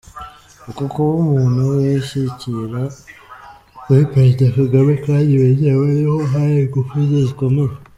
[0.69, 2.81] Uko kuba umuntu wishyikira
[3.83, 7.73] kuri Perezida Kagame kandi wizewe niho hari ingufu ze zikomeye.